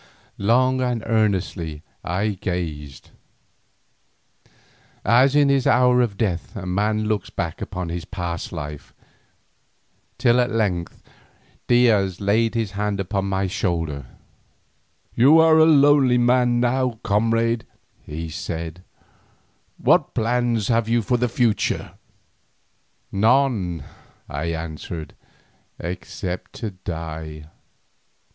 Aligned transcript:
Long 0.39 0.81
and 0.81 1.03
earnestly 1.05 1.83
I 2.03 2.29
gazed, 2.29 3.11
as 5.05 5.35
in 5.35 5.49
his 5.49 5.67
hour 5.67 6.01
of 6.01 6.17
death 6.17 6.55
a 6.55 6.65
man 6.65 7.05
looks 7.05 7.29
back 7.29 7.61
upon 7.61 7.89
his 7.89 8.03
past 8.03 8.51
life, 8.51 8.95
till 10.17 10.39
at 10.39 10.49
length 10.49 11.03
Diaz 11.67 12.19
laid 12.19 12.55
his 12.55 12.71
hand 12.71 12.99
upon 12.99 13.25
my 13.25 13.45
shoulder: 13.45 14.07
"You 15.13 15.37
are 15.37 15.59
a 15.59 15.65
lonely 15.65 16.17
man 16.17 16.59
now, 16.59 16.97
comrade," 17.03 17.63
he 18.03 18.27
said; 18.27 18.83
"what 19.77 20.15
plans 20.15 20.67
have 20.69 20.89
you 20.89 21.03
for 21.03 21.17
the 21.17 21.29
future?" 21.29 21.91
"None," 23.11 23.83
I 24.27 24.45
answered, 24.45 25.13
"except 25.79 26.53
to 26.53 26.71
die." 26.71 27.45